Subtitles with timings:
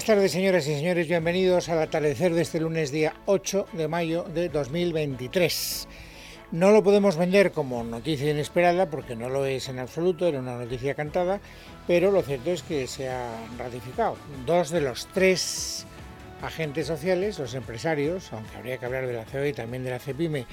[0.00, 1.08] Buenas tardes, señoras y señores.
[1.08, 5.88] Bienvenidos al atardecer de este lunes, día 8 de mayo de 2023.
[6.52, 10.56] No lo podemos vender como noticia inesperada porque no lo es en absoluto, era una
[10.56, 11.38] noticia cantada,
[11.86, 14.16] pero lo cierto es que se ha ratificado.
[14.46, 15.84] Dos de los tres
[16.40, 19.98] agentes sociales, los empresarios, aunque habría que hablar de la COE y también de la
[19.98, 20.46] CEPIME,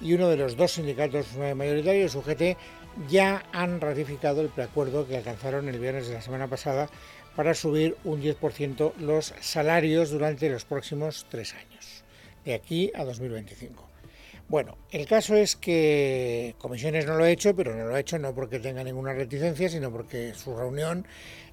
[0.00, 2.56] y uno de los dos sindicatos mayoritarios, UGT,
[3.10, 6.88] ya han ratificado el preacuerdo que alcanzaron el viernes de la semana pasada
[7.36, 12.04] para subir un 10% los salarios durante los próximos tres años,
[12.44, 13.94] de aquí a 2025.
[14.46, 18.18] Bueno, el caso es que Comisiones no lo ha hecho, pero no lo ha hecho
[18.18, 21.06] no porque tenga ninguna reticencia, sino porque su reunión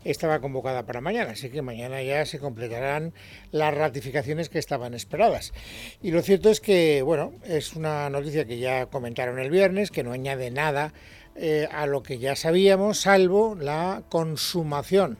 [0.03, 3.13] estaba convocada para mañana, así que mañana ya se completarán
[3.51, 5.53] las ratificaciones que estaban esperadas.
[6.01, 10.03] Y lo cierto es que, bueno, es una noticia que ya comentaron el viernes, que
[10.03, 10.93] no añade nada
[11.35, 15.17] eh, a lo que ya sabíamos, salvo la consumación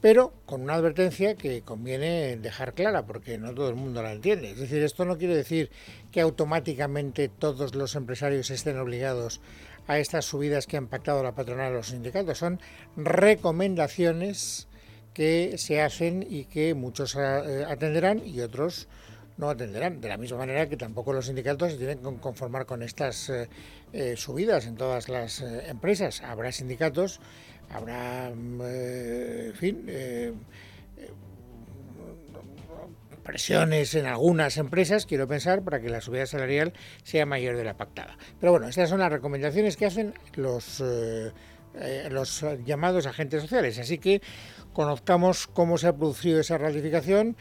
[0.00, 4.50] pero con una advertencia que conviene dejar clara porque no todo el mundo la entiende.
[4.50, 5.70] Es decir, esto no quiere decir
[6.12, 9.40] que automáticamente todos los empresarios estén obligados
[9.86, 12.38] a estas subidas que han pactado la patronal o los sindicatos.
[12.38, 12.60] Son
[12.96, 14.68] recomendaciones
[15.14, 18.86] que se hacen y que muchos eh, atenderán y otros
[19.38, 20.00] no atenderán.
[20.00, 23.48] De la misma manera que tampoco los sindicatos se tienen que conformar con estas eh,
[23.92, 26.22] eh, subidas en todas las empresas.
[26.22, 27.20] Habrá sindicatos
[27.70, 30.32] habrá, eh, en fin, eh,
[30.96, 31.10] eh,
[33.22, 36.72] presiones en algunas empresas, quiero pensar, para que la subida salarial
[37.02, 38.16] sea mayor de la pactada.
[38.40, 40.82] Pero bueno, estas son las recomendaciones que hacen los,
[42.10, 43.78] los llamados agentes sociales.
[43.78, 44.22] Así que
[44.72, 47.36] conozcamos cómo se ha producido esa ratificación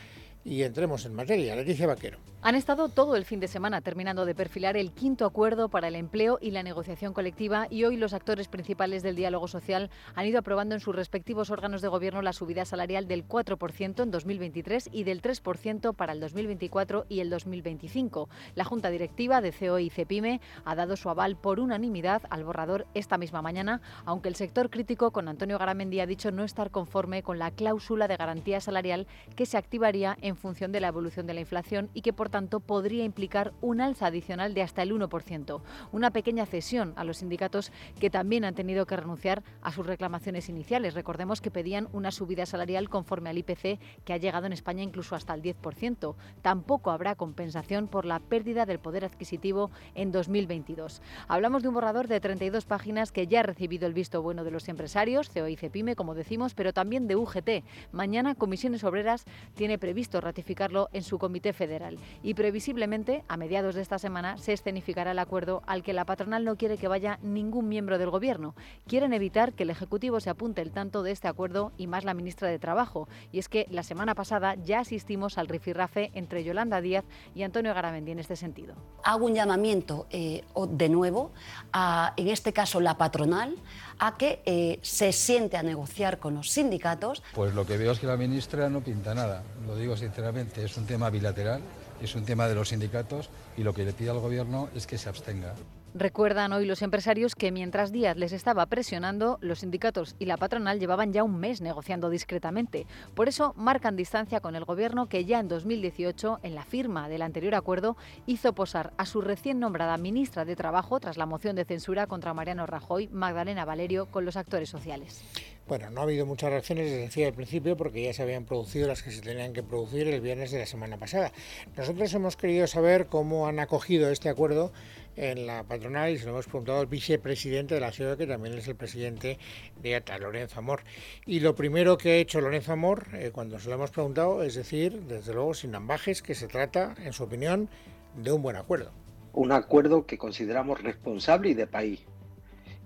[0.48, 1.56] y entremos en materia.
[1.56, 2.27] Leticia Vaquero.
[2.44, 5.96] Han estado todo el fin de semana terminando de perfilar el quinto acuerdo para el
[5.96, 10.38] empleo y la negociación colectiva y hoy los actores principales del diálogo social han ido
[10.38, 15.04] aprobando en sus respectivos órganos de gobierno la subida salarial del 4% en 2023 y
[15.04, 18.30] del 3% para el 2024 y el 2025.
[18.54, 22.86] La Junta Directiva de CEO y CEPIME ha dado su aval por unanimidad al borrador
[22.94, 27.24] esta misma mañana, aunque el sector crítico con Antonio Garamendi ha dicho no estar conforme
[27.24, 31.34] con la cláusula de garantía salarial que se activaría en función de la evolución de
[31.34, 35.62] la inflación y que por tanto, podría implicar un alza adicional de hasta el 1%,
[35.92, 40.50] una pequeña cesión a los sindicatos que también han tenido que renunciar a sus reclamaciones
[40.50, 40.94] iniciales.
[40.94, 45.16] Recordemos que pedían una subida salarial conforme al IPC, que ha llegado en España incluso
[45.16, 46.16] hasta el 10%.
[46.42, 51.02] Tampoco habrá compensación por la pérdida del poder adquisitivo en 2022.
[51.28, 54.52] Hablamos de un borrador de 32 páginas que ya ha recibido el visto bueno de
[54.52, 57.64] los empresarios, CEO y CEPIME, como decimos, pero también de UGT.
[57.92, 59.26] Mañana Comisiones Obreras
[59.56, 64.54] tiene previsto ratificarlo en su comité federal y previsiblemente a mediados de esta semana se
[64.54, 68.56] escenificará el acuerdo al que la patronal no quiere que vaya ningún miembro del Gobierno.
[68.88, 72.14] Quieren evitar que el Ejecutivo se apunte el tanto de este acuerdo y más la
[72.14, 73.08] ministra de Trabajo.
[73.32, 77.06] Y es que la semana pasada ya asistimos al rifirrafe entre Yolanda Díaz
[77.36, 78.76] y Antonio Garamendi en este sentido.
[79.04, 81.32] Hago un llamamiento eh, de nuevo
[81.74, 83.56] a, en este caso, la patronal,
[84.00, 87.24] a que eh, se siente a negociar con los sindicatos.
[87.34, 90.78] Pues lo que veo es que la ministra no pinta nada, lo digo sinceramente, es
[90.78, 91.62] un tema bilateral
[92.02, 94.98] es un tema de los sindicatos y lo que le pide al Gobierno es que
[94.98, 95.54] se abstenga.
[95.94, 100.80] Recuerdan hoy los empresarios que mientras Díaz les estaba presionando, los sindicatos y la patronal
[100.80, 102.86] llevaban ya un mes negociando discretamente.
[103.16, 107.24] Por eso marcan distancia con el gobierno que ya en 2018, en la firma del
[107.24, 107.98] anterior acuerdo,
[108.28, 112.34] hizo posar a su recién nombrada ministra de Trabajo tras la moción de censura contra
[112.34, 115.24] Mariano Rajoy, Magdalena Valerio, con los actores sociales.
[115.68, 118.88] Bueno, no ha habido muchas reacciones, desde decía al principio, porque ya se habían producido
[118.88, 121.34] las que se tenían que producir el viernes de la semana pasada.
[121.76, 124.72] Nosotros hemos querido saber cómo han acogido este acuerdo
[125.18, 128.58] en la patronal y se lo hemos preguntado al vicepresidente de la ciudad, que también
[128.58, 129.40] es el presidente
[129.82, 130.84] de ATA, Lorenzo Amor.
[131.26, 134.56] Y lo primero que ha hecho Lorenzo Amor, eh, cuando se lo hemos preguntado, es
[134.56, 137.68] decir, desde luego, sin ambajes, que se trata, en su opinión,
[138.16, 138.94] de un buen acuerdo.
[139.34, 142.06] Un acuerdo que consideramos responsable y de país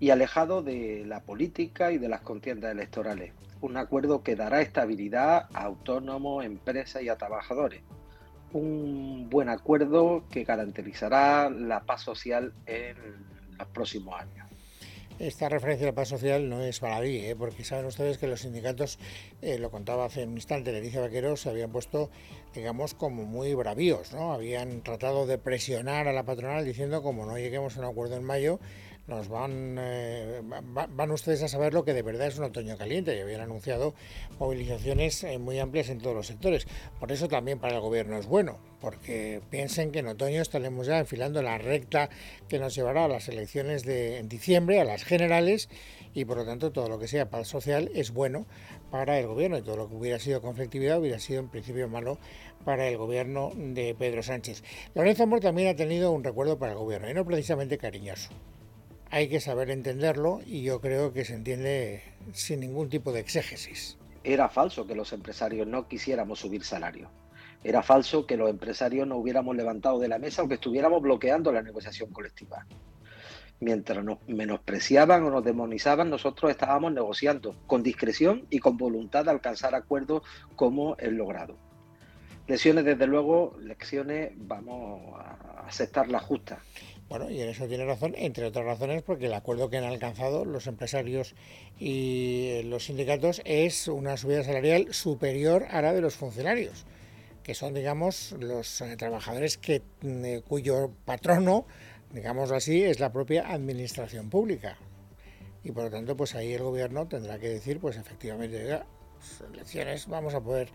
[0.02, 3.34] y alejado de la política y de las contiendas electorales.
[3.62, 7.84] Un acuerdo que dará estabilidad a autónomos, empresas y a trabajadores.
[8.52, 12.98] Un buen acuerdo que garantizará la paz social en
[13.60, 14.48] los próximos años.
[15.20, 17.36] Esta referencia a la paz social no es baladí, ¿eh?
[17.36, 18.98] porque saben ustedes que los sindicatos,
[19.44, 22.10] eh, lo contaba hace un instante Leticia Vaquero, se habían puesto,
[22.56, 24.34] digamos, como muy bravíos, ¿no?
[24.34, 28.24] Habían tratado de presionar a la patronal diciendo como no lleguemos a un acuerdo en
[28.24, 28.60] mayo,
[29.08, 33.16] nos van, eh, van ustedes a saber lo que de verdad es un otoño caliente
[33.16, 33.94] y habían anunciado
[34.40, 36.68] movilizaciones eh, muy amplias en todos los sectores.
[37.00, 41.00] Por eso también para el gobierno es bueno, porque piensen que en otoño estaremos ya
[41.00, 42.10] enfilando la recta
[42.48, 45.70] que nos llevará a las elecciones de diciembre, a las generales,
[46.14, 48.46] y por lo tanto todo lo que sea paz social es bueno
[48.92, 52.18] para el gobierno y todo lo que hubiera sido conflictividad hubiera sido en principio malo
[52.66, 54.64] para el gobierno de Pedro Sánchez.
[54.94, 58.30] Lorenzo Amor también ha tenido un recuerdo para el gobierno y no precisamente cariñoso
[59.12, 63.98] hay que saber entenderlo y yo creo que se entiende sin ningún tipo de exégesis.
[64.24, 67.12] Era falso que los empresarios no quisiéramos subir salario.
[67.64, 71.52] Era falso que los empresarios no hubiéramos levantado de la mesa o que estuviéramos bloqueando
[71.52, 72.66] la negociación colectiva.
[73.60, 79.32] Mientras nos menospreciaban o nos demonizaban, nosotros estábamos negociando con discreción y con voluntad de
[79.32, 80.24] alcanzar acuerdos
[80.56, 81.58] como el logrado.
[82.52, 86.60] Lecciones, desde luego, lecciones vamos a aceptar las justas
[87.12, 90.46] bueno, y en eso tiene razón, entre otras razones, porque el acuerdo que han alcanzado
[90.46, 91.36] los empresarios
[91.78, 96.86] y los sindicatos es una subida salarial superior a la de los funcionarios,
[97.44, 101.66] que son, digamos, los eh, trabajadores que, mm, cuyo patrono,
[102.14, 104.78] digámoslo así, es la propia administración pública.
[105.66, 108.80] Y por lo tanto, pues ahí el gobierno tendrá que decir, pues efectivamente,
[109.18, 110.70] pues, elecciones vamos a poder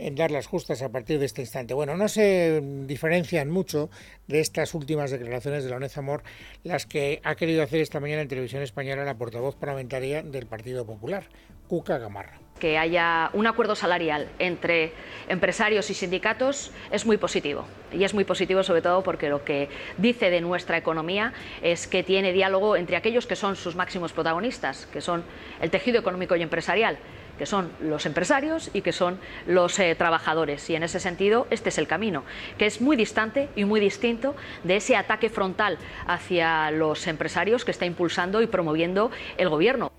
[0.00, 1.74] en dar las justas a partir de este instante.
[1.74, 3.90] Bueno, no se diferencian mucho
[4.26, 6.22] de estas últimas declaraciones de la ONEZ Amor
[6.64, 10.86] las que ha querido hacer esta mañana en televisión española la portavoz parlamentaria del Partido
[10.86, 11.24] Popular,
[11.68, 12.38] Cuca Gamarra.
[12.58, 14.92] Que haya un acuerdo salarial entre
[15.28, 17.64] empresarios y sindicatos es muy positivo.
[17.90, 21.32] Y es muy positivo sobre todo porque lo que dice de nuestra economía
[21.62, 25.24] es que tiene diálogo entre aquellos que son sus máximos protagonistas, que son
[25.62, 26.98] el tejido económico y empresarial
[27.40, 30.68] que son los empresarios y que son los eh, trabajadores.
[30.68, 32.22] Y en ese sentido, este es el camino,
[32.58, 37.70] que es muy distante y muy distinto de ese ataque frontal hacia los empresarios que
[37.70, 39.90] está impulsando y promoviendo el Gobierno.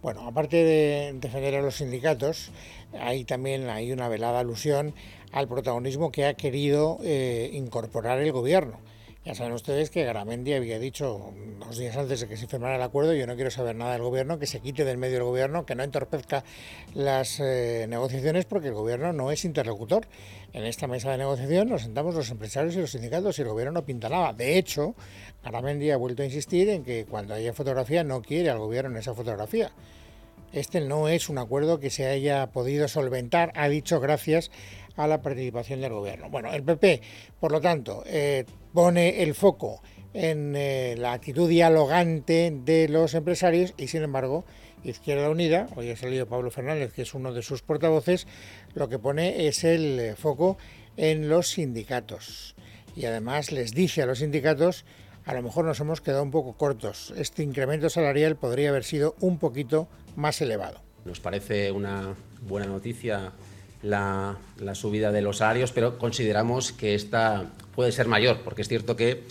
[0.00, 2.52] Bueno, aparte de defender a los sindicatos,
[2.98, 4.94] hay también hay una velada alusión
[5.32, 8.80] al protagonismo que ha querido eh, incorporar el Gobierno
[9.24, 12.82] ya saben ustedes que Garamendi había dicho dos días antes de que se firmara el
[12.82, 15.66] acuerdo, yo no quiero saber nada del gobierno, que se quite del medio del gobierno,
[15.66, 16.44] que no entorpezca
[16.94, 20.06] las eh, negociaciones porque el gobierno no es interlocutor.
[20.54, 23.72] En esta mesa de negociación nos sentamos los empresarios y los sindicatos y el gobierno
[23.72, 24.32] no pinta nada.
[24.32, 24.94] De hecho,
[25.44, 28.96] Garamendi ha vuelto a insistir en que cuando haya fotografía no quiere al gobierno en
[28.96, 29.72] esa fotografía.
[30.52, 34.50] Este no es un acuerdo que se haya podido solventar, ha dicho gracias
[34.96, 36.30] a la participación del gobierno.
[36.30, 37.02] Bueno, el PP,
[37.38, 39.82] por lo tanto, eh, pone el foco
[40.14, 44.44] en eh, la actitud dialogante de los empresarios y, sin embargo,
[44.84, 48.26] Izquierda Unida, hoy ha salido Pablo Fernández, que es uno de sus portavoces,
[48.74, 50.56] lo que pone es el eh, foco
[50.96, 52.54] en los sindicatos.
[52.96, 54.84] Y además les dice a los sindicatos,
[55.24, 59.14] a lo mejor nos hemos quedado un poco cortos, este incremento salarial podría haber sido
[59.20, 60.80] un poquito más elevado.
[61.04, 63.32] Nos parece una buena noticia
[63.82, 64.36] la,
[64.74, 69.22] subida de los salarios, pero consideramos que esta puede ser mayor, porque es cierto que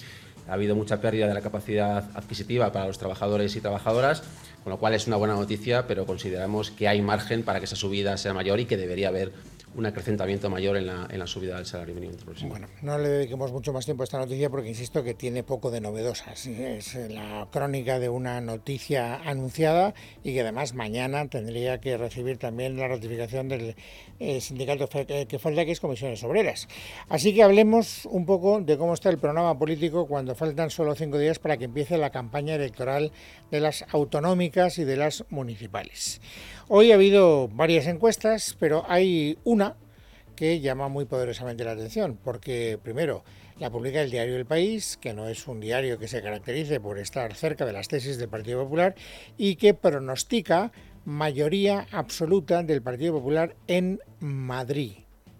[0.48, 4.24] ha habido mucha pérdida de la capacidad adquisitiva para los trabajadores y trabajadoras,
[4.63, 7.75] con lo cual es una buena noticia, pero consideramos que hay margen para que esa
[7.75, 9.34] subida sea mayor y que debería haber
[9.77, 12.13] un acrecentamiento mayor en la, en la subida del salario mínimo.
[12.48, 15.69] Bueno, no le dediquemos mucho más tiempo a esta noticia porque insisto que tiene poco
[15.69, 16.48] de novedosas.
[16.48, 19.93] Es la crónica de una noticia anunciada
[20.24, 23.75] y que además mañana tendría que recibir también la ratificación del
[24.19, 26.67] eh, sindicato que falta, que es Comisiones Obreras.
[27.07, 31.19] Así que hablemos un poco de cómo está el programa político cuando faltan solo cinco
[31.19, 33.12] días para que empiece la campaña electoral
[33.51, 36.19] de las autonómicas y de las municipales.
[36.69, 39.77] Hoy ha habido varias encuestas, pero hay una
[40.36, 43.24] que llama muy poderosamente la atención, porque primero
[43.57, 47.00] la publica el diario El País, que no es un diario que se caracterice por
[47.00, 48.95] estar cerca de las tesis del Partido Popular
[49.38, 50.74] y que pronostica
[51.05, 54.91] mayoría absoluta del Partido Popular en Madrid.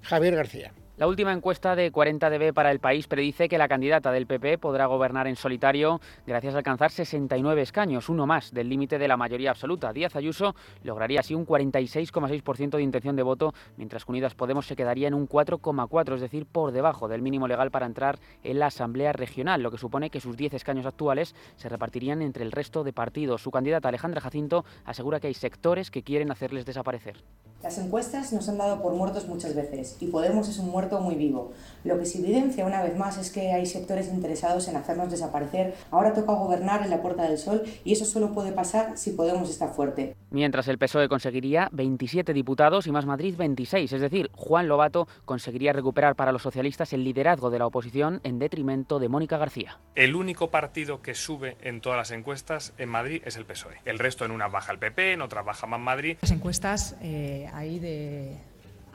[0.04, 0.72] Javier García.
[0.98, 4.88] La última encuesta de 40DB para el país predice que la candidata del PP podrá
[4.88, 9.52] gobernar en solitario gracias a alcanzar 69 escaños, uno más del límite de la mayoría
[9.52, 9.94] absoluta.
[9.94, 14.76] Díaz Ayuso lograría así un 46,6% de intención de voto, mientras que Unidas Podemos se
[14.76, 18.66] quedaría en un 4,4, es decir, por debajo del mínimo legal para entrar en la
[18.66, 22.84] Asamblea Regional, lo que supone que sus 10 escaños actuales se repartirían entre el resto
[22.84, 23.44] de partidos.
[23.44, 27.24] Su candidata Alejandra Jacinto asegura que hay sectores que quieren hacerles desaparecer.
[27.62, 31.16] Las encuestas nos han dado por muertos muchas veces y Podemos es un muerto muy
[31.16, 31.52] vivo.
[31.84, 35.76] Lo que se evidencia una vez más es que hay sectores interesados en hacernos desaparecer.
[35.92, 39.50] Ahora toca gobernar en la Puerta del Sol y eso solo puede pasar si Podemos
[39.50, 40.16] estar fuerte.
[40.30, 45.74] Mientras el PSOE conseguiría 27 diputados y Más Madrid 26, es decir, Juan Lobato conseguiría
[45.74, 49.80] recuperar para los socialistas el liderazgo de la oposición en detrimento de Mónica García.
[49.96, 53.78] El único partido que sube en todas las encuestas en Madrid es el PSOE.
[53.86, 56.18] El resto en una baja el PP, en otra baja Más Madrid.
[56.22, 58.38] Las encuestas eh, hay, de,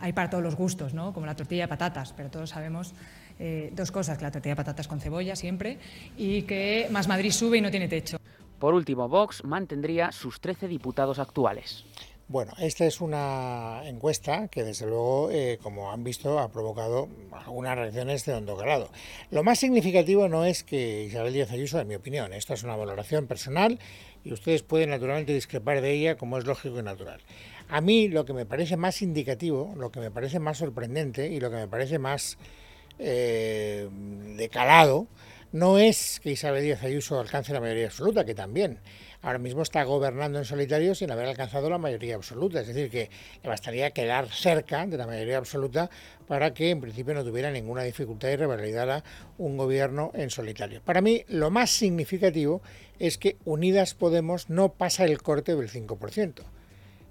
[0.02, 1.14] hay para todos los gustos, ¿no?
[1.14, 2.92] como la tortilla de patatas, pero todos sabemos
[3.38, 5.78] eh, dos cosas, que la tortilla de patatas con cebolla siempre
[6.18, 8.18] y que Más Madrid sube y no tiene techo.
[8.58, 11.84] Por último, Vox mantendría sus 13 diputados actuales.
[12.28, 17.76] Bueno, esta es una encuesta que desde luego, eh, como han visto, ha provocado algunas
[17.76, 18.88] reacciones de hondo grado.
[19.30, 22.74] Lo más significativo no es que Isabel Díaz Ayuso, en mi opinión, esta es una
[22.74, 23.78] valoración personal
[24.24, 27.20] y ustedes pueden naturalmente discrepar de ella como es lógico y natural.
[27.72, 31.40] A mí lo que me parece más indicativo, lo que me parece más sorprendente y
[31.40, 32.36] lo que me parece más
[32.98, 33.88] eh,
[34.36, 35.06] decalado,
[35.52, 38.80] no es que Isabel Díaz Ayuso alcance la mayoría absoluta, que también.
[39.22, 42.60] Ahora mismo está gobernando en solitario sin haber alcanzado la mayoría absoluta.
[42.60, 43.08] Es decir, que
[43.42, 45.88] le bastaría quedar cerca de la mayoría absoluta
[46.28, 49.02] para que en principio no tuviera ninguna dificultad y revalidara
[49.38, 50.82] un gobierno en solitario.
[50.84, 52.60] Para mí, lo más significativo
[52.98, 56.42] es que Unidas Podemos no pasa el corte del 5%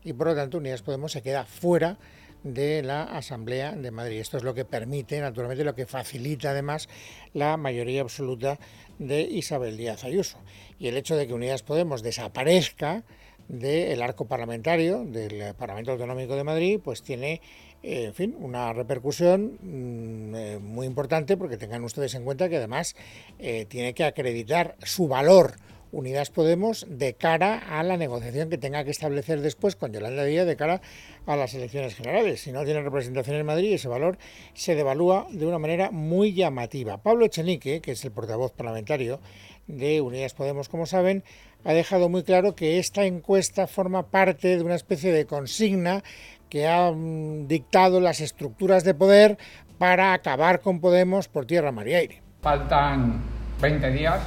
[0.03, 1.98] y por lo tanto Unidas Podemos se queda fuera
[2.43, 4.20] de la Asamblea de Madrid.
[4.20, 6.89] Esto es lo que permite, naturalmente, lo que facilita además
[7.34, 8.60] la mayoría absoluta
[9.00, 10.39] de Isabel Díaz Ayuso.
[10.79, 13.03] Y el hecho de que Unidas Podemos desaparezca
[13.48, 17.41] del arco parlamentario del Parlamento Autonómico de Madrid, pues tiene,
[17.84, 22.58] eh, en fin, una repercusión mm, eh, muy importante porque tengan ustedes en cuenta que
[22.58, 22.96] además
[23.39, 25.55] eh, tiene que acreditar su valor
[25.91, 30.45] Unidas Podemos de cara a la negociación que tenga que establecer después con Yolanda Díaz
[30.45, 30.81] de cara
[31.25, 32.41] a las elecciones generales.
[32.41, 34.17] Si no tiene representación en Madrid, ese valor
[34.53, 36.98] se devalúa de una manera muy llamativa.
[36.98, 39.19] Pablo Echenique, que es el portavoz parlamentario
[39.67, 41.24] de Unidas Podemos, como saben,
[41.63, 46.03] ha dejado muy claro que esta encuesta forma parte de una especie de consigna
[46.50, 49.38] que ha mm, dictado las estructuras de poder
[49.77, 52.21] para acabar con Podemos por tierra, mar y aire.
[52.41, 53.21] Faltan
[53.62, 54.21] 20 días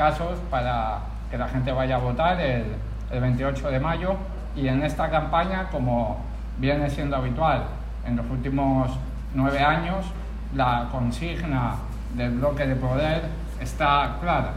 [0.00, 0.98] casos para
[1.30, 2.64] que la gente vaya a votar el,
[3.10, 4.14] 28 de mayo
[4.56, 6.16] y en esta campaña, como
[6.56, 7.64] viene siendo habitual
[8.06, 8.88] en los últimos
[9.34, 10.06] nueve años,
[10.54, 11.74] la consigna
[12.16, 13.24] del bloque de poder
[13.60, 14.54] está clara.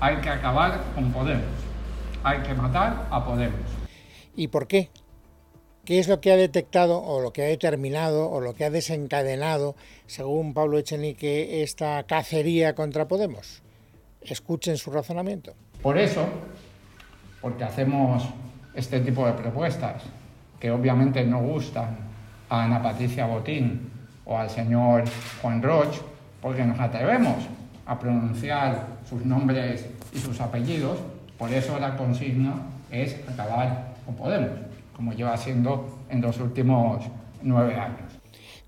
[0.00, 1.44] Hay que acabar con Podemos.
[2.24, 3.68] Hay que matar a Podemos.
[4.34, 4.88] ¿Y por qué?
[5.84, 8.70] ¿Qué es lo que ha detectado o lo que ha determinado o lo que ha
[8.70, 9.76] desencadenado,
[10.06, 13.65] según Pablo Echenique, esta cacería contra Podemos?
[14.34, 15.54] Escuchen su razonamiento.
[15.82, 16.26] Por eso,
[17.40, 18.24] porque hacemos
[18.74, 20.02] este tipo de propuestas,
[20.60, 21.96] que obviamente no gustan
[22.48, 23.90] a Ana Patricia Botín
[24.24, 25.04] o al señor
[25.40, 25.96] Juan Roch,
[26.40, 27.36] porque nos atrevemos
[27.86, 30.98] a pronunciar sus nombres y sus apellidos,
[31.38, 32.54] por eso la consigna
[32.90, 34.58] es acabar con Podemos,
[34.94, 37.04] como lleva siendo en los últimos
[37.42, 38.05] nueve años.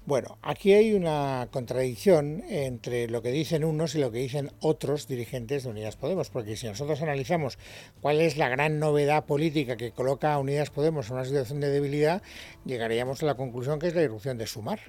[0.09, 5.07] Bueno, aquí hay una contradicción entre lo que dicen unos y lo que dicen otros
[5.07, 7.59] dirigentes de Unidas Podemos, porque si nosotros analizamos
[8.01, 11.69] cuál es la gran novedad política que coloca a Unidas Podemos en una situación de
[11.69, 12.23] debilidad,
[12.65, 14.81] llegaríamos a la conclusión que es la irrupción de Sumar.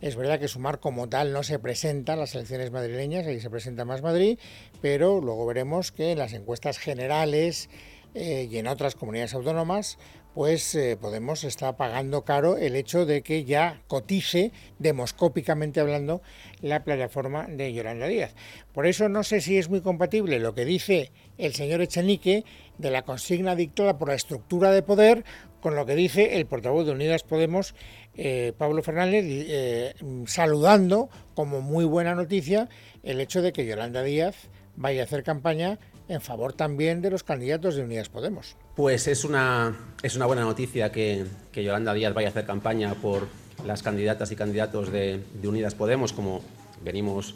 [0.00, 3.50] Es verdad que Sumar como tal no se presenta en las elecciones madrileñas, ahí se
[3.50, 4.38] presenta más Madrid,
[4.80, 7.68] pero luego veremos que en las encuestas generales
[8.14, 9.98] eh, y en otras comunidades autónomas
[10.36, 16.20] pues eh, Podemos está pagando caro el hecho de que ya cotice, demoscópicamente hablando,
[16.60, 18.34] la plataforma de Yolanda Díaz.
[18.74, 22.44] Por eso no sé si es muy compatible lo que dice el señor Echenique
[22.76, 25.24] de la consigna dictada por la estructura de poder
[25.62, 27.74] con lo que dice el portavoz de Unidas Podemos,
[28.14, 29.94] eh, Pablo Fernández, eh,
[30.26, 32.68] saludando como muy buena noticia
[33.02, 34.36] el hecho de que Yolanda Díaz
[34.76, 38.56] vaya a hacer campaña en favor también de los candidatos de Unidas Podemos.
[38.74, 43.28] Pues es una, es una buena noticia que, Yolanda Díaz vaya a hacer campaña por
[43.64, 46.42] las candidatas y candidatos de, Unidas Podemos, como
[46.82, 47.34] venimos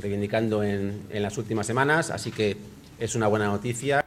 [0.00, 2.56] reivindicando en, en las últimas semanas, así que
[2.98, 4.04] es una buena noticia.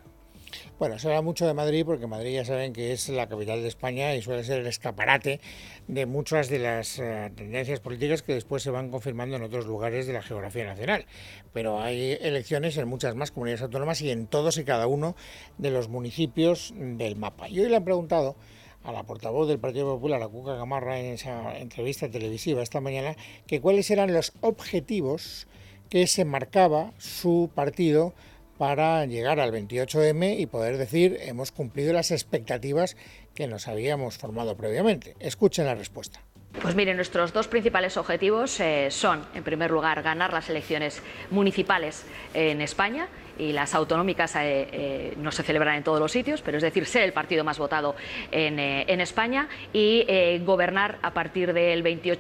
[0.79, 3.67] Bueno, se habla mucho de Madrid porque Madrid ya saben que es la capital de
[3.67, 5.41] España y suele ser el escaparate
[5.87, 10.05] de muchas de las eh, tendencias políticas que después se van confirmando en otros lugares
[10.05, 11.07] de la geografía nacional.
[11.51, 15.15] Pero hay elecciones en muchas más comunidades autónomas y en todos y cada uno
[15.57, 17.49] de los municipios del mapa.
[17.49, 18.35] Y hoy le han preguntado
[18.83, 23.15] a la portavoz del Partido Popular, a Cuca Gamarra, en esa entrevista televisiva esta mañana,
[23.47, 25.47] que cuáles eran los objetivos
[25.89, 28.13] que se marcaba su partido
[28.57, 32.97] para llegar al 28M y poder decir hemos cumplido las expectativas
[33.33, 35.15] que nos habíamos formado previamente.
[35.19, 36.21] Escuchen la respuesta.
[36.61, 42.03] Pues miren, nuestros dos principales objetivos eh, son, en primer lugar, ganar las elecciones municipales
[42.33, 46.57] en España y las autonómicas eh, eh, no se celebran en todos los sitios, pero
[46.57, 47.95] es decir, ser el partido más votado
[48.31, 52.19] en, en España y gobernar a partir del 28.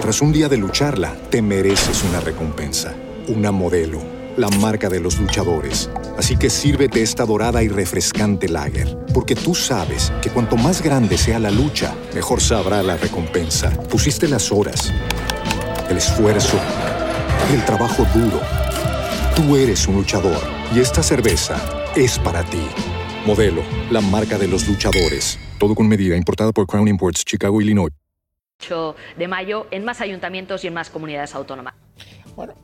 [0.00, 2.94] Tras un día de lucharla, te mereces una recompensa,
[3.26, 5.90] una modelo la marca de los luchadores.
[6.18, 11.16] Así que sírvete esta dorada y refrescante lager, porque tú sabes que cuanto más grande
[11.16, 13.70] sea la lucha, mejor sabrá la recompensa.
[13.88, 14.92] Pusiste las horas,
[15.88, 16.58] el esfuerzo,
[17.52, 18.40] el trabajo duro.
[19.34, 20.40] Tú eres un luchador
[20.74, 21.60] y esta cerveza
[21.94, 22.66] es para ti.
[23.26, 25.38] Modelo, la marca de los luchadores.
[25.58, 27.92] Todo con medida, importada por Crown Imports, Chicago, Illinois.
[28.60, 31.74] 8 de mayo en más ayuntamientos y en más comunidades autónomas.
[32.34, 32.54] Bueno,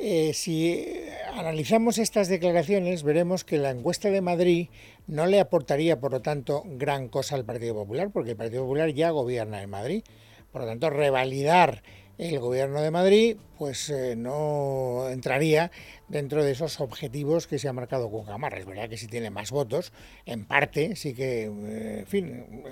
[0.00, 0.86] eh, si
[1.34, 4.68] analizamos estas declaraciones, veremos que la encuesta de Madrid
[5.08, 8.90] no le aportaría, por lo tanto, gran cosa al Partido Popular, porque el Partido Popular
[8.90, 10.04] ya gobierna en Madrid.
[10.52, 11.82] Por lo tanto, revalidar
[12.16, 15.72] el gobierno de Madrid, pues eh, no entraría
[16.08, 18.58] dentro de esos objetivos que se ha marcado con Camarra.
[18.58, 19.92] Es verdad que si tiene más votos,
[20.26, 22.64] en parte sí que, eh, en fin,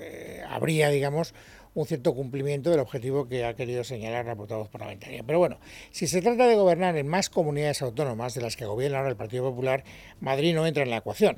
[0.48, 1.34] habría, digamos,
[1.76, 5.22] un cierto cumplimiento del objetivo que ha querido señalar la portavoz parlamentaria.
[5.24, 5.58] Pero bueno,
[5.90, 9.16] si se trata de gobernar en más comunidades autónomas de las que gobierna ahora el
[9.16, 9.84] Partido Popular,
[10.18, 11.36] Madrid no entra en la ecuación.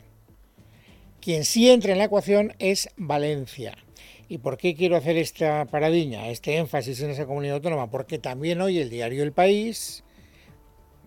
[1.21, 3.77] Quien sí entra en la ecuación es Valencia.
[4.29, 7.91] ¿Y por qué quiero hacer esta paradiña, este énfasis en esa comunidad autónoma?
[7.91, 10.05] Porque también hoy el diario El País,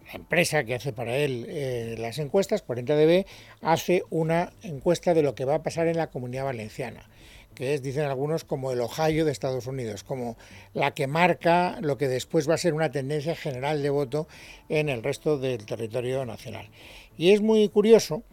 [0.08, 3.26] la empresa que hace para él eh, las encuestas, 40DB,
[3.62, 7.08] hace una encuesta de lo que va a pasar en la comunidad valenciana
[7.56, 10.38] que es, dicen algunos, como el Ohio de Estados Unidos, como
[10.74, 14.28] la que marca lo que después va a ser una tendencia general de voto
[14.70, 16.70] en el resto del territorio nacional.
[17.18, 18.24] Y es muy curioso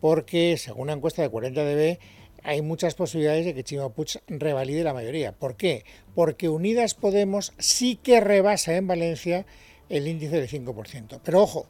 [0.00, 1.98] porque, según una encuesta de 40DB,
[2.44, 5.32] hay muchas posibilidades de que Chimo Puig revalide la mayoría.
[5.32, 5.84] ¿Por qué?
[6.14, 9.44] Porque Unidas Podemos sí que rebasa en Valencia
[9.88, 11.20] el índice del 5%.
[11.22, 11.66] Pero ojo,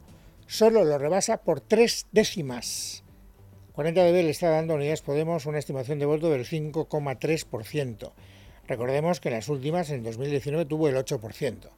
[0.47, 3.03] solo lo rebasa por tres décimas.
[3.79, 8.11] 40DB le está dando a Unidas Podemos una estimación de voto del 5,3%.
[8.67, 11.69] Recordemos que en las últimas, en 2019, tuvo el 8%.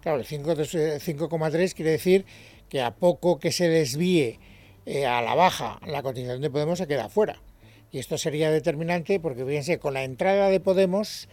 [0.00, 2.24] Claro, el 5,3 quiere decir
[2.68, 4.40] que a poco que se desvíe
[4.84, 7.40] eh, a la baja la cotización de Podemos se queda fuera.
[7.92, 11.28] Y esto sería determinante porque, fíjense, con la entrada de Podemos,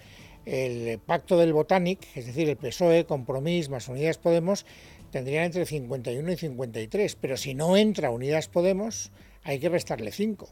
[0.50, 4.66] el pacto del Botanic, es decir, el PSOE, Compromís más Unidas Podemos,
[5.12, 7.16] tendrían entre 51 y 53.
[7.16, 9.12] Pero si no entra Unidas Podemos,
[9.44, 10.50] hay que restarle 5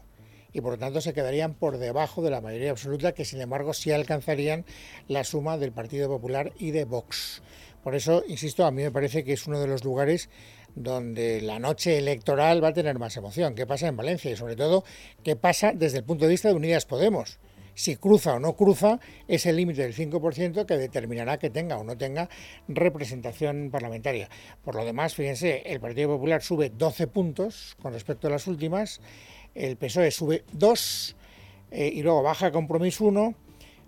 [0.52, 3.74] y por lo tanto se quedarían por debajo de la mayoría absoluta que sin embargo
[3.74, 4.64] sí alcanzarían
[5.06, 7.42] la suma del Partido Popular y de Vox.
[7.82, 10.30] Por eso, insisto, a mí me parece que es uno de los lugares
[10.74, 13.54] donde la noche electoral va a tener más emoción.
[13.54, 14.30] ¿Qué pasa en Valencia?
[14.30, 14.84] Y sobre todo,
[15.22, 17.38] ¿qué pasa desde el punto de vista de Unidas Podemos?
[17.78, 21.84] Si cruza o no cruza es el límite del 5% que determinará que tenga o
[21.84, 22.28] no tenga
[22.66, 24.28] representación parlamentaria.
[24.64, 29.00] Por lo demás, fíjense, el Partido Popular sube 12 puntos con respecto a las últimas,
[29.54, 31.16] el PSOE sube 2
[31.70, 33.34] eh, y luego baja Compromiso 1,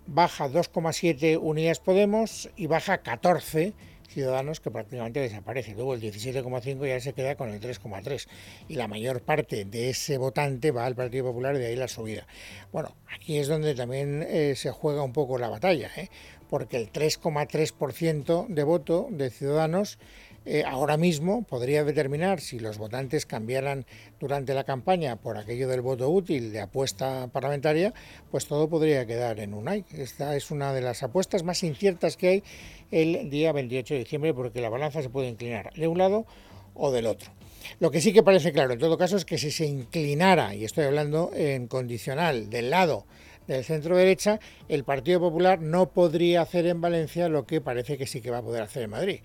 [0.07, 3.73] baja 2,7 Unidas Podemos y baja 14
[4.11, 5.73] Ciudadanos que prácticamente desaparece.
[5.73, 8.27] Luego el 17,5 ya se queda con el 3,3
[8.67, 11.87] y la mayor parte de ese votante va al Partido Popular y de ahí la
[11.87, 12.27] subida.
[12.71, 16.09] Bueno, aquí es donde también eh, se juega un poco la batalla, ¿eh?
[16.49, 19.97] porque el 3,3% de voto de Ciudadanos
[20.43, 23.85] eh, ahora mismo podría determinar si los votantes cambiaran
[24.19, 27.93] durante la campaña por aquello del voto útil de apuesta parlamentaria,
[28.31, 29.85] pues todo podría quedar en un ay.
[29.95, 32.43] Esta es una de las apuestas más inciertas que hay
[32.89, 36.25] el día 28 de diciembre porque la balanza se puede inclinar de un lado
[36.73, 37.31] o del otro.
[37.79, 40.65] Lo que sí que parece claro en todo caso es que si se inclinara, y
[40.65, 43.05] estoy hablando en condicional, del lado
[43.45, 48.07] del centro derecha, el Partido Popular no podría hacer en Valencia lo que parece que
[48.07, 49.19] sí que va a poder hacer en Madrid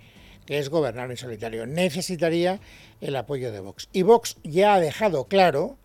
[0.46, 1.66] que es gobernar en solitario.
[1.66, 2.61] Necesitaría
[3.00, 3.88] el apoyo de Vox.
[3.92, 5.76] Y Vox ya ha dejado claro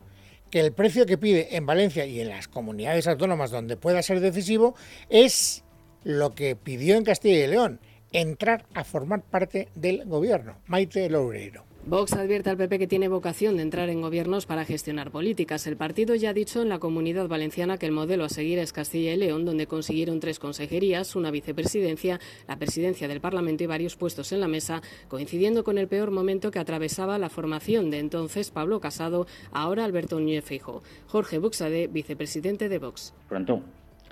[0.50, 4.19] que el precio que pide en Valencia y en las comunidades autónomas donde pueda ser
[4.19, 4.76] decisivo
[5.10, 5.63] es
[6.04, 7.80] lo que pidió en Castilla y León,
[8.12, 10.58] entrar a formar parte del gobierno.
[10.67, 11.70] Maite Loureiro.
[11.84, 15.65] Vox advierte al PP que tiene vocación de entrar en gobiernos para gestionar políticas.
[15.65, 18.72] El partido ya ha dicho en la comunidad valenciana que el modelo a seguir es
[18.72, 23.96] Castilla y León, donde consiguieron tres consejerías, una vicepresidencia, la presidencia del Parlamento y varios
[23.96, 28.52] puestos en la mesa, coincidiendo con el peor momento que atravesaba la formación de entonces
[28.52, 30.84] Pablo Casado, ahora Alberto Núñez Feijóo.
[31.08, 33.15] Jorge Buxade, vicepresidente de Vox.
[33.28, 33.63] Pronto,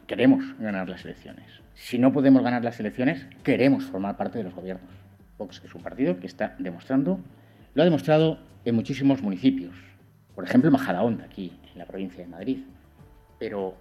[0.07, 1.45] queremos ganar las elecciones.
[1.75, 4.89] Si no podemos ganar las elecciones, queremos formar parte de los gobiernos.
[5.37, 7.19] Vox es un partido que está demostrando
[7.79, 9.73] lo ha demostrado en muchísimos municipios,
[10.35, 12.57] por ejemplo en Majadahonda, aquí en la provincia de Madrid,
[13.39, 13.73] pero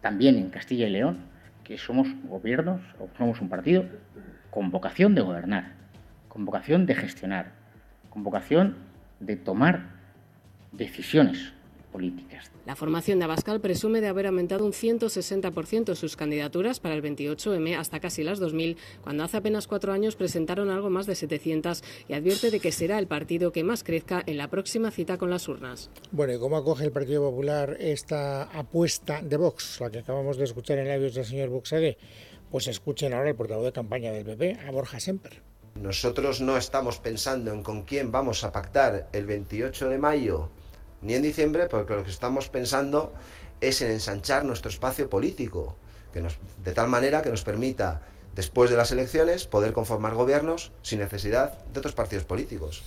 [0.00, 1.18] también en Castilla y León,
[1.62, 3.84] que somos gobiernos o somos un partido
[4.50, 5.74] con vocación de gobernar,
[6.26, 7.52] con vocación de gestionar,
[8.10, 8.74] con vocación
[9.20, 9.86] de tomar
[10.72, 11.52] decisiones
[11.94, 12.50] políticas.
[12.66, 17.78] La formación de Abascal presume de haber aumentado un 160% sus candidaturas para el 28M
[17.78, 22.14] hasta casi las 2.000, cuando hace apenas cuatro años presentaron algo más de 700 y
[22.14, 25.46] advierte de que será el partido que más crezca en la próxima cita con las
[25.46, 25.88] urnas.
[26.10, 30.44] Bueno, ¿y cómo acoge el Partido Popular esta apuesta de Vox, la que acabamos de
[30.44, 31.96] escuchar en labios del señor Buxade?
[32.50, 35.42] Pues escuchen ahora el portavoz de campaña del PP, a Borja Semper.
[35.76, 40.50] Nosotros no estamos pensando en con quién vamos a pactar el 28 de mayo
[41.04, 43.12] ni en diciembre, porque lo que estamos pensando
[43.60, 45.76] es en ensanchar nuestro espacio político,
[46.12, 48.02] que nos, de tal manera que nos permita,
[48.34, 52.82] después de las elecciones, poder conformar gobiernos sin necesidad de otros partidos políticos.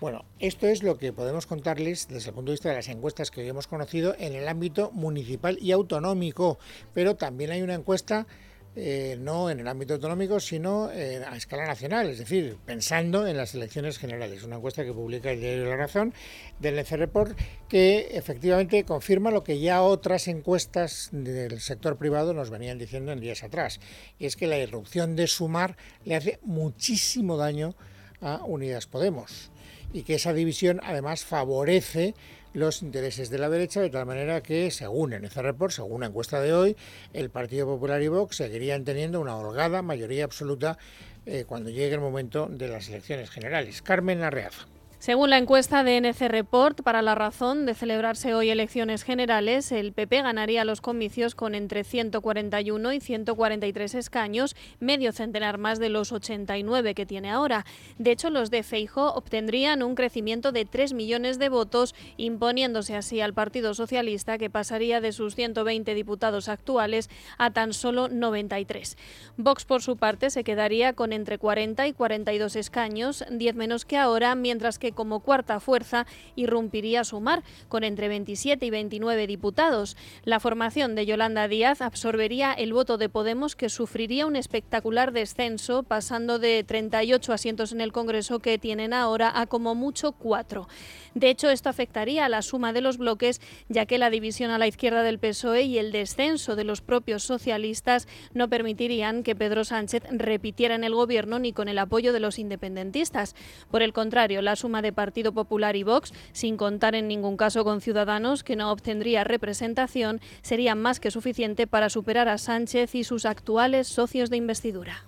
[0.00, 3.30] Bueno, esto es lo que podemos contarles desde el punto de vista de las encuestas
[3.30, 6.58] que hoy hemos conocido en el ámbito municipal y autonómico,
[6.92, 8.26] pero también hay una encuesta
[8.74, 13.36] eh, no en el ámbito autonómico, sino eh, a escala nacional, es decir, pensando en
[13.36, 14.44] las elecciones generales.
[14.44, 16.14] Una encuesta que publica el diario La Razón
[16.58, 22.48] del NC Report que efectivamente confirma lo que ya otras encuestas del sector privado nos
[22.48, 23.78] venían diciendo en días atrás,
[24.18, 27.74] y es que la irrupción de Sumar le hace muchísimo daño
[28.22, 29.50] a Unidas Podemos
[29.92, 32.14] y que esa división además favorece
[32.52, 36.08] los intereses de la derecha, de tal manera que, según en ese report, según la
[36.08, 36.76] encuesta de hoy,
[37.12, 40.78] el Partido Popular y Vox seguirían teniendo una holgada mayoría absoluta
[41.26, 43.82] eh, cuando llegue el momento de las elecciones generales.
[43.82, 44.66] Carmen Arreaza.
[45.02, 49.92] Según la encuesta de NC Report, para la razón de celebrarse hoy elecciones generales, el
[49.92, 56.12] PP ganaría los comicios con entre 141 y 143 escaños, medio centenar más de los
[56.12, 57.66] 89 que tiene ahora.
[57.98, 63.20] De hecho, los de Feijo obtendrían un crecimiento de 3 millones de votos, imponiéndose así
[63.20, 68.96] al Partido Socialista, que pasaría de sus 120 diputados actuales a tan solo 93.
[69.36, 73.98] Vox, por su parte, se quedaría con entre 40 y 42 escaños, 10 menos que
[73.98, 79.96] ahora, mientras que como cuarta fuerza irrumpiría Sumar, con entre 27 y 29 diputados.
[80.24, 85.82] La formación de Yolanda Díaz absorbería el voto de Podemos, que sufriría un espectacular descenso,
[85.82, 90.68] pasando de 38 asientos en el Congreso que tienen ahora a como mucho cuatro.
[91.14, 94.58] De hecho, esto afectaría a la suma de los bloques, ya que la división a
[94.58, 99.64] la izquierda del PSOE y el descenso de los propios socialistas no permitirían que Pedro
[99.64, 103.34] Sánchez repitiera en el gobierno ni con el apoyo de los independentistas.
[103.70, 107.64] Por el contrario, la suma de Partido Popular y Vox, sin contar en ningún caso
[107.64, 113.04] con Ciudadanos, que no obtendría representación, sería más que suficiente para superar a Sánchez y
[113.04, 115.04] sus actuales socios de investidura.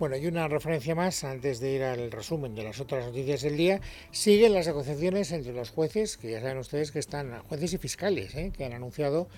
[0.00, 3.58] Bueno, y una referencia más antes de ir al resumen de las otras noticias del
[3.58, 3.82] día.
[4.12, 8.34] Siguen las negociaciones entre los jueces, que ya saben ustedes que están, jueces y fiscales,
[8.34, 8.50] ¿eh?
[8.56, 9.28] que han anunciado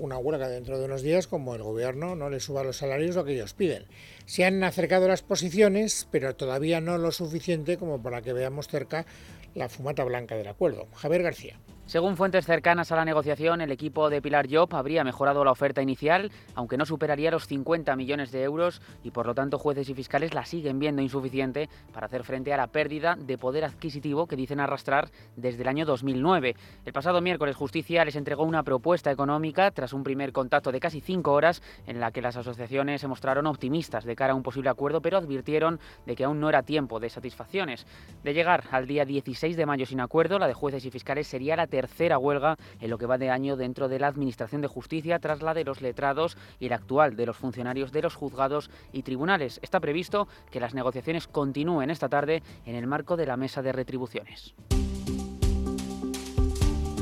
[0.00, 3.24] una huelga dentro de unos días como el gobierno no les suba los salarios lo
[3.24, 3.84] que ellos piden.
[4.24, 9.06] Se han acercado las posiciones, pero todavía no lo suficiente como para que veamos cerca
[9.54, 10.88] la fumata blanca del acuerdo.
[10.94, 11.60] Javier García.
[11.90, 15.82] Según fuentes cercanas a la negociación, el equipo de Pilar Job habría mejorado la oferta
[15.82, 19.94] inicial, aunque no superaría los 50 millones de euros y por lo tanto jueces y
[19.94, 24.36] fiscales la siguen viendo insuficiente para hacer frente a la pérdida de poder adquisitivo que
[24.36, 26.54] dicen arrastrar desde el año 2009.
[26.84, 31.00] El pasado miércoles Justicia les entregó una propuesta económica tras un primer contacto de casi
[31.00, 34.70] cinco horas en la que las asociaciones se mostraron optimistas de cara a un posible
[34.70, 37.84] acuerdo, pero advirtieron de que aún no era tiempo de satisfacciones.
[38.22, 41.56] De llegar al día 16 de mayo sin acuerdo, la de jueces y fiscales sería
[41.56, 41.79] la tercera
[42.18, 45.54] huelga en lo que va de año dentro de la Administración de Justicia tras la
[45.54, 49.60] de los letrados y la actual de los funcionarios de los juzgados y tribunales.
[49.62, 53.72] Está previsto que las negociaciones continúen esta tarde en el marco de la mesa de
[53.72, 54.54] retribuciones.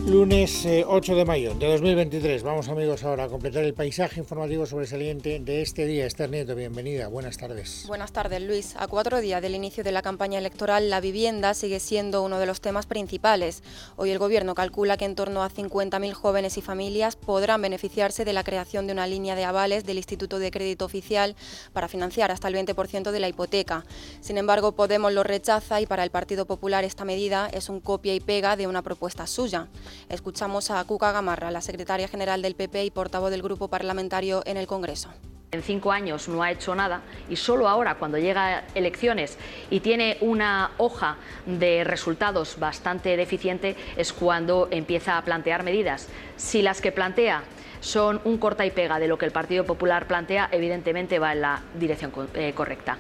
[0.08, 2.42] Lunes 8 eh, de mayo de 2023.
[2.42, 6.06] Vamos amigos ahora a completar el paisaje informativo sobresaliente de este día.
[6.06, 7.08] Esther Nieto, bienvenida.
[7.08, 7.84] Buenas tardes.
[7.86, 8.74] Buenas tardes, Luis.
[8.78, 12.46] A cuatro días del inicio de la campaña electoral, la vivienda sigue siendo uno de
[12.46, 13.62] los temas principales.
[13.96, 18.32] Hoy el Gobierno calcula que en torno a 50.000 jóvenes y familias podrán beneficiarse de
[18.32, 21.36] la creación de una línea de avales del Instituto de Crédito Oficial
[21.74, 23.84] para financiar hasta el 20% de la hipoteca.
[24.22, 28.14] Sin embargo, Podemos lo rechaza y para el Partido Popular esta medida es un copia
[28.14, 29.68] y pega de una propuesta suya.
[30.08, 34.56] Escuchamos a Cuca Gamarra, la secretaria general del PP y portavoz del grupo parlamentario en
[34.56, 35.10] el Congreso.
[35.50, 39.38] En cinco años no ha hecho nada y solo ahora, cuando llega elecciones
[39.70, 46.08] y tiene una hoja de resultados bastante deficiente, es cuando empieza a plantear medidas.
[46.36, 47.44] Si las que plantea
[47.80, 51.40] son un corta y pega de lo que el Partido Popular plantea, evidentemente va en
[51.40, 52.98] la dirección eh, correcta.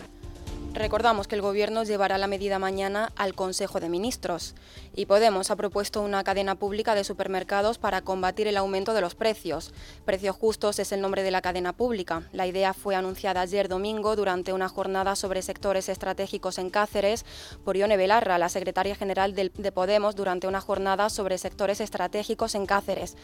[0.74, 4.54] Recordamos que el Gobierno llevará la medida mañana al Consejo de Ministros
[4.94, 9.14] y Podemos ha propuesto una cadena pública de supermercados para combatir el aumento de los
[9.14, 9.72] precios.
[10.04, 12.28] Precios Justos es el nombre de la cadena pública.
[12.32, 17.24] La idea fue anunciada ayer domingo durante una jornada sobre sectores estratégicos en Cáceres
[17.64, 22.66] por Ione Belarra, la secretaria general de Podemos, durante una jornada sobre sectores estratégicos en
[22.66, 23.16] Cáceres.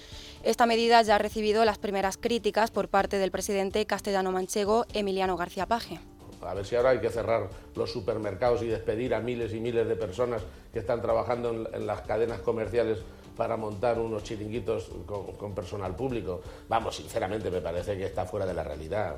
[0.42, 5.66] Esta medida ya ha recibido las primeras críticas por parte del presidente castellano-manchego Emiliano García
[5.66, 6.00] Paje.
[6.46, 9.86] A ver si ahora hay que cerrar los supermercados y despedir a miles y miles
[9.86, 12.98] de personas que están trabajando en, las cadenas comerciales
[13.36, 16.40] para montar unos chiringuitos con, personal público.
[16.68, 19.16] Vamos, sinceramente me parece que está fuera de la realidad.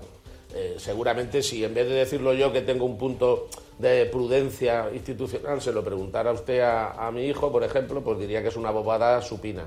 [0.54, 5.60] Eh, seguramente si en vez de decirlo yo que tengo un punto de prudencia institucional,
[5.60, 8.70] se lo preguntara usted a, a mi hijo, por ejemplo, pues diría que es una
[8.70, 9.64] bobada supina.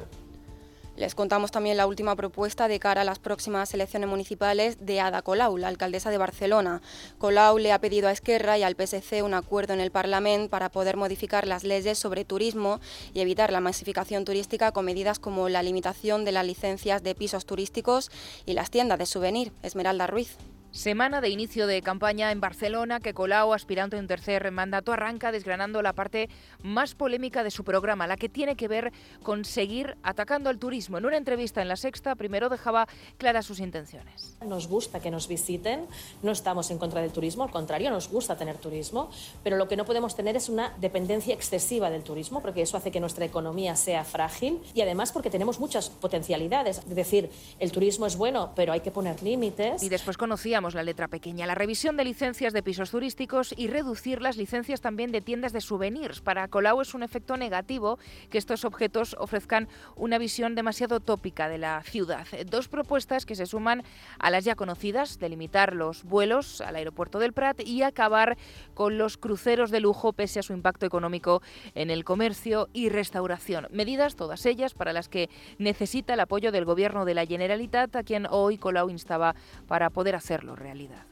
[1.00, 5.22] Les contamos también la última propuesta de cara a las próximas elecciones municipales de Ada
[5.22, 6.82] Colau, la alcaldesa de Barcelona.
[7.18, 10.68] Colau le ha pedido a Esquerra y al PSC un acuerdo en el Parlamento para
[10.68, 12.82] poder modificar las leyes sobre turismo
[13.14, 17.46] y evitar la masificación turística con medidas como la limitación de las licencias de pisos
[17.46, 18.12] turísticos
[18.46, 19.54] y las tiendas de souvenir.
[19.64, 20.36] Esmeralda Ruiz.
[20.72, 25.32] Semana de inicio de campaña en Barcelona que Colau, aspirante a un tercer mandato, arranca
[25.32, 26.30] desgranando la parte
[26.62, 31.00] más polémica de su programa, la que tiene que ver con seguir atacando al turismo.
[31.00, 34.38] En una entrevista en La Sexta, primero dejaba claras sus intenciones.
[34.46, 35.88] Nos gusta que nos visiten,
[36.22, 39.10] no estamos en contra del turismo, al contrario, nos gusta tener turismo,
[39.44, 42.92] pero lo que no podemos tener es una dependencia excesiva del turismo, porque eso hace
[42.92, 46.78] que nuestra economía sea frágil y además porque tenemos muchas potencialidades.
[46.78, 49.82] Es decir, el turismo es bueno, pero hay que poner límites.
[49.82, 54.22] Y después conocía la letra pequeña, la revisión de licencias de pisos turísticos y reducir
[54.22, 56.20] las licencias también de tiendas de souvenirs.
[56.20, 57.98] Para Colau es un efecto negativo
[58.30, 62.28] que estos objetos ofrezcan una visión demasiado tópica de la ciudad.
[62.46, 63.84] Dos propuestas que se suman
[64.20, 68.38] a las ya conocidas de limitar los vuelos al aeropuerto del Prat y acabar
[68.74, 71.42] con los cruceros de lujo pese a su impacto económico
[71.74, 73.68] en el comercio y restauración.
[73.72, 78.04] Medidas todas ellas para las que necesita el apoyo del gobierno de la Generalitat, a
[78.04, 81.06] quien hoy Colau instaba para poder hacerlo realidad.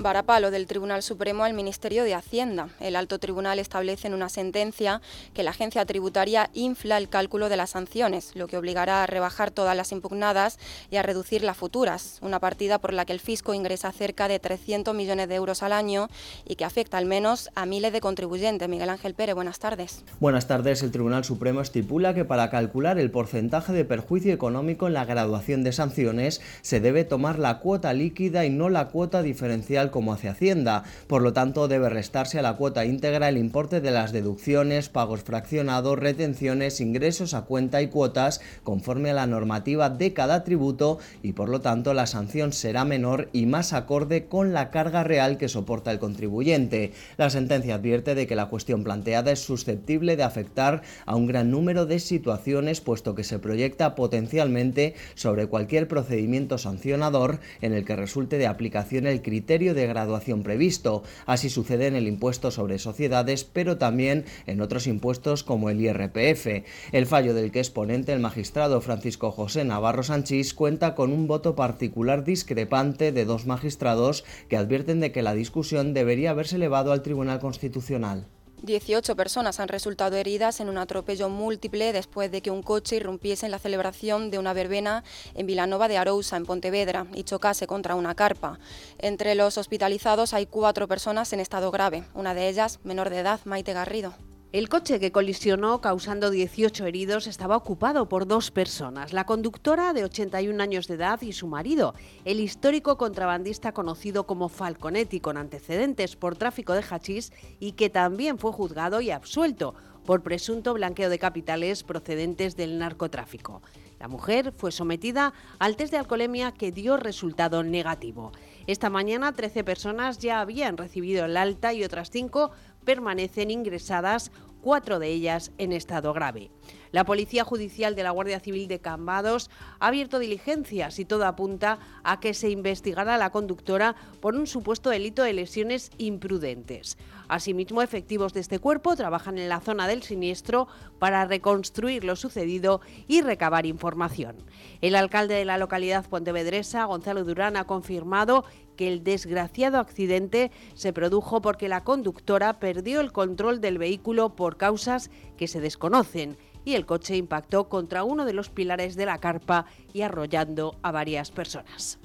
[0.00, 2.70] Varapalo del Tribunal Supremo al Ministerio de Hacienda.
[2.80, 5.02] El alto tribunal establece en una sentencia
[5.34, 9.50] que la agencia tributaria infla el cálculo de las sanciones, lo que obligará a rebajar
[9.50, 10.58] todas las impugnadas
[10.90, 14.38] y a reducir las futuras, una partida por la que el fisco ingresa cerca de
[14.38, 16.08] 300 millones de euros al año
[16.48, 18.70] y que afecta al menos a miles de contribuyentes.
[18.70, 20.02] Miguel Ángel Pérez, buenas tardes.
[20.18, 20.82] Buenas tardes.
[20.82, 25.62] El Tribunal Supremo estipula que para calcular el porcentaje de perjuicio económico en la graduación
[25.62, 30.28] de sanciones se debe tomar la cuota líquida y no la cuota diferencial como hace
[30.28, 30.84] Hacienda.
[31.06, 35.22] Por lo tanto, debe restarse a la cuota íntegra el importe de las deducciones, pagos
[35.22, 41.32] fraccionados, retenciones, ingresos a cuenta y cuotas conforme a la normativa de cada tributo y
[41.32, 45.48] por lo tanto la sanción será menor y más acorde con la carga real que
[45.48, 46.92] soporta el contribuyente.
[47.16, 51.50] La sentencia advierte de que la cuestión planteada es susceptible de afectar a un gran
[51.50, 57.96] número de situaciones puesto que se proyecta potencialmente sobre cualquier procedimiento sancionador en el que
[57.96, 61.02] resulte de aplicación el criterio de de graduación previsto.
[61.26, 66.64] Así sucede en el impuesto sobre sociedades, pero también en otros impuestos como el IRPF.
[66.92, 71.26] El fallo del que es ponente el magistrado Francisco José Navarro Sanchís cuenta con un
[71.26, 76.92] voto particular discrepante de dos magistrados que advierten de que la discusión debería haberse elevado
[76.92, 78.26] al Tribunal Constitucional.
[78.62, 83.46] 18 personas han resultado heridas en un atropello múltiple después de que un coche irrumpiese
[83.46, 85.02] en la celebración de una verbena
[85.34, 88.58] en Vilanova de Arousa, en Pontevedra, y chocase contra una carpa.
[88.98, 93.40] Entre los hospitalizados hay cuatro personas en estado grave, una de ellas menor de edad,
[93.44, 94.14] Maite Garrido.
[94.52, 100.02] El coche que colisionó causando 18 heridos estaba ocupado por dos personas, la conductora de
[100.02, 106.16] 81 años de edad y su marido, el histórico contrabandista conocido como Falconetti con antecedentes
[106.16, 111.20] por tráfico de hachís y que también fue juzgado y absuelto por presunto blanqueo de
[111.20, 113.62] capitales procedentes del narcotráfico.
[114.00, 118.32] La mujer fue sometida al test de alcoholemia que dio resultado negativo.
[118.66, 122.50] Esta mañana 13 personas ya habían recibido el alta y otras 5
[122.84, 126.50] permanecen ingresadas, cuatro de ellas en estado grave.
[126.92, 131.78] La Policía Judicial de la Guardia Civil de Cambados ha abierto diligencias y todo apunta
[132.02, 136.98] a que se investigará a la conductora por un supuesto delito de lesiones imprudentes.
[137.28, 140.66] Asimismo, efectivos de este cuerpo trabajan en la zona del siniestro
[140.98, 144.36] para reconstruir lo sucedido y recabar información.
[144.80, 148.44] El alcalde de la localidad pontevedresa, Gonzalo Durán, ha confirmado
[148.88, 155.10] el desgraciado accidente se produjo porque la conductora perdió el control del vehículo por causas
[155.36, 159.66] que se desconocen y el coche impactó contra uno de los pilares de la carpa
[159.92, 161.99] y arrollando a varias personas.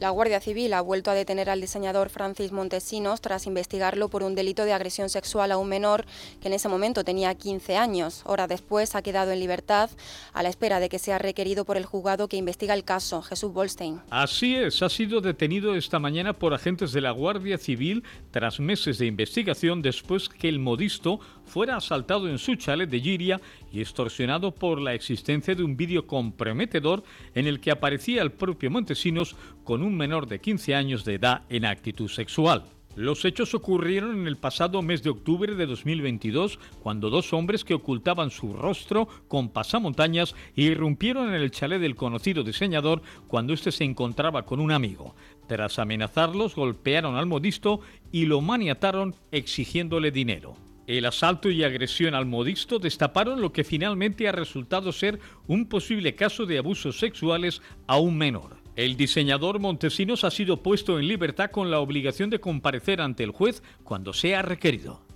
[0.00, 4.34] La Guardia Civil ha vuelto a detener al diseñador Francis Montesinos tras investigarlo por un
[4.34, 6.06] delito de agresión sexual a un menor
[6.40, 8.22] que en ese momento tenía 15 años.
[8.24, 9.90] Hora después ha quedado en libertad
[10.32, 13.52] a la espera de que sea requerido por el juzgado que investiga el caso, Jesús
[13.52, 14.00] Bolstein.
[14.08, 18.96] Así es, ha sido detenido esta mañana por agentes de la Guardia Civil tras meses
[18.96, 23.40] de investigación después que el modisto fuera asaltado en su chalet de Giria
[23.72, 27.02] y extorsionado por la existencia de un vídeo comprometedor
[27.34, 29.34] en el que aparecía el propio Montesinos
[29.64, 32.64] con un menor de 15 años de edad en actitud sexual.
[32.96, 37.74] Los hechos ocurrieron en el pasado mes de octubre de 2022, cuando dos hombres que
[37.74, 43.84] ocultaban su rostro con pasamontañas irrumpieron en el chalet del conocido diseñador cuando éste se
[43.84, 45.14] encontraba con un amigo.
[45.46, 47.80] Tras amenazarlos, golpearon al modisto
[48.12, 50.69] y lo maniataron exigiéndole dinero.
[50.90, 56.16] El asalto y agresión al modisto destaparon lo que finalmente ha resultado ser un posible
[56.16, 58.56] caso de abusos sexuales a un menor.
[58.74, 63.30] El diseñador Montesinos ha sido puesto en libertad con la obligación de comparecer ante el
[63.30, 65.06] juez cuando sea requerido.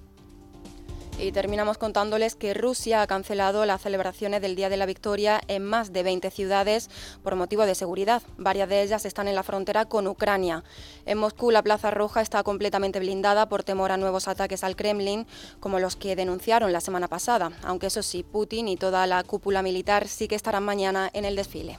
[1.17, 5.65] Y terminamos contándoles que Rusia ha cancelado las celebraciones del Día de la Victoria en
[5.65, 6.91] más de 20 ciudades
[7.23, 8.23] por motivo de seguridad.
[8.37, 10.65] Varias de ellas están en la frontera con Ucrania.
[11.07, 15.27] En Moscú la Plaza Roja está completamente blindada por temor a nuevos ataques al Kremlin,
[15.61, 19.63] como los que denunciaron la semana pasada, aunque eso sí, Putin y toda la cúpula
[19.63, 21.79] militar sí que estarán mañana en el desfile.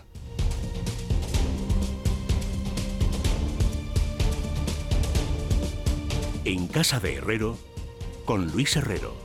[6.45, 7.58] En casa de Herrero,
[8.24, 9.25] con Luis Herrero